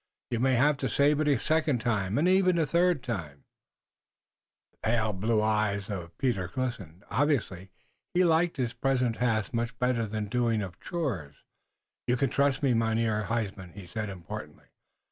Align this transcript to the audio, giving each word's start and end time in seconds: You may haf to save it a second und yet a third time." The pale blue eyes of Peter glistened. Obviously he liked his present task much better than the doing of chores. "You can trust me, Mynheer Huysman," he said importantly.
You 0.31 0.39
may 0.39 0.55
haf 0.55 0.77
to 0.77 0.89
save 0.89 1.19
it 1.19 1.27
a 1.27 1.37
second 1.37 1.83
und 1.85 2.27
yet 2.27 2.57
a 2.57 2.65
third 2.65 3.03
time." 3.03 3.43
The 4.71 4.77
pale 4.81 5.13
blue 5.13 5.43
eyes 5.43 5.91
of 5.91 6.17
Peter 6.17 6.47
glistened. 6.47 7.03
Obviously 7.11 7.69
he 8.15 8.23
liked 8.25 8.57
his 8.57 8.73
present 8.73 9.17
task 9.17 9.53
much 9.53 9.77
better 9.77 10.07
than 10.07 10.23
the 10.23 10.29
doing 10.31 10.63
of 10.63 10.79
chores. 10.79 11.35
"You 12.07 12.17
can 12.17 12.31
trust 12.31 12.63
me, 12.63 12.73
Mynheer 12.73 13.25
Huysman," 13.25 13.73
he 13.73 13.85
said 13.85 14.09
importantly. 14.09 14.69